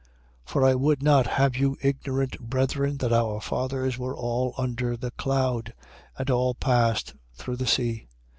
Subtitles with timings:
[0.47, 0.51] 10:1.
[0.51, 5.11] For I would not have you ignorant, brethren, that our fathers were all under the
[5.11, 5.75] cloud:
[6.17, 8.07] and all passed through the sea.